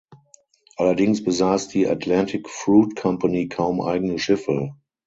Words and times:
Allerdings 0.77 1.23
besaß 1.23 1.67
die 1.67 1.87
Atlantic 1.87 2.49
Fruit 2.49 2.95
Company 2.95 3.49
kaum 3.49 3.81
eigene 3.81 4.17
Schiffe. 4.17 4.75